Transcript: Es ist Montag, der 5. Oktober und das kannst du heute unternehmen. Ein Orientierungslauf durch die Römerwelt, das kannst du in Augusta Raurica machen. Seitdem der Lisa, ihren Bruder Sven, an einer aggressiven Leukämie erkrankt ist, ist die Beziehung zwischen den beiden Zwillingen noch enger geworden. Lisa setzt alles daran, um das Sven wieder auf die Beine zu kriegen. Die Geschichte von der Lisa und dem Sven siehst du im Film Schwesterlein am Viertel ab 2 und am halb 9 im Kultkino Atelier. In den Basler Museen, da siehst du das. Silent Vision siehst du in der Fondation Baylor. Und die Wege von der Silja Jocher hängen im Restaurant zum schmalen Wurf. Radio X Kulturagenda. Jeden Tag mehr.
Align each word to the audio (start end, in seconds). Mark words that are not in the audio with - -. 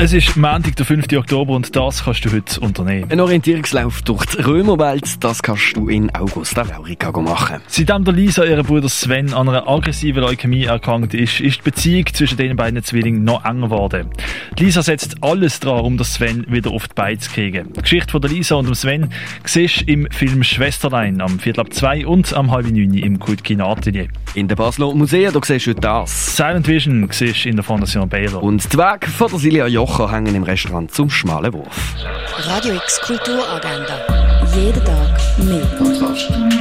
Es 0.00 0.12
ist 0.12 0.36
Montag, 0.36 0.76
der 0.76 0.86
5. 0.86 1.06
Oktober 1.16 1.54
und 1.54 1.74
das 1.74 2.04
kannst 2.04 2.24
du 2.24 2.30
heute 2.30 2.60
unternehmen. 2.60 3.10
Ein 3.10 3.18
Orientierungslauf 3.18 4.02
durch 4.02 4.26
die 4.26 4.42
Römerwelt, 4.42 5.24
das 5.24 5.42
kannst 5.42 5.74
du 5.74 5.88
in 5.88 6.14
Augusta 6.14 6.62
Raurica 6.62 7.10
machen. 7.20 7.56
Seitdem 7.66 8.04
der 8.04 8.14
Lisa, 8.14 8.44
ihren 8.44 8.64
Bruder 8.64 8.88
Sven, 8.88 9.34
an 9.34 9.48
einer 9.48 9.66
aggressiven 9.66 10.22
Leukämie 10.22 10.66
erkrankt 10.66 11.14
ist, 11.14 11.40
ist 11.40 11.58
die 11.58 11.62
Beziehung 11.62 12.06
zwischen 12.12 12.38
den 12.38 12.54
beiden 12.54 12.80
Zwillingen 12.84 13.24
noch 13.24 13.44
enger 13.44 13.66
geworden. 13.66 14.10
Lisa 14.56 14.84
setzt 14.84 15.16
alles 15.20 15.58
daran, 15.58 15.84
um 15.84 15.96
das 15.96 16.14
Sven 16.14 16.46
wieder 16.48 16.70
auf 16.70 16.86
die 16.86 16.94
Beine 16.94 17.18
zu 17.18 17.32
kriegen. 17.32 17.72
Die 17.72 17.82
Geschichte 17.82 18.12
von 18.12 18.20
der 18.20 18.30
Lisa 18.30 18.54
und 18.54 18.66
dem 18.66 18.76
Sven 18.76 19.08
siehst 19.46 19.80
du 19.80 19.92
im 19.92 20.08
Film 20.12 20.44
Schwesterlein 20.44 21.20
am 21.20 21.40
Viertel 21.40 21.62
ab 21.62 21.72
2 21.72 22.06
und 22.06 22.32
am 22.34 22.52
halb 22.52 22.70
9 22.70 22.94
im 22.94 23.18
Kultkino 23.18 23.68
Atelier. 23.68 24.06
In 24.34 24.46
den 24.46 24.56
Basler 24.56 24.94
Museen, 24.94 25.32
da 25.32 25.40
siehst 25.42 25.66
du 25.66 25.74
das. 25.74 26.36
Silent 26.36 26.68
Vision 26.68 27.08
siehst 27.10 27.44
du 27.44 27.48
in 27.48 27.56
der 27.56 27.64
Fondation 27.64 28.08
Baylor. 28.08 28.44
Und 28.44 28.72
die 28.72 28.78
Wege 28.78 29.08
von 29.08 29.28
der 29.28 29.38
Silja 29.40 29.66
Jocher 29.88 30.12
hängen 30.12 30.34
im 30.34 30.42
Restaurant 30.42 30.92
zum 30.92 31.08
schmalen 31.08 31.52
Wurf. 31.54 31.94
Radio 32.44 32.74
X 32.74 33.00
Kulturagenda. 33.00 33.98
Jeden 34.54 34.84
Tag 34.84 35.18
mehr. 35.38 36.57